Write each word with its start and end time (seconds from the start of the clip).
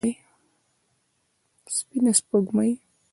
سپينه 1.75 2.11
سپوږمۍ 2.19 2.71